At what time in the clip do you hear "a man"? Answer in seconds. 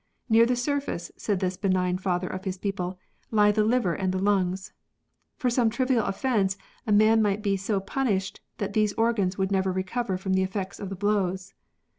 6.87-7.21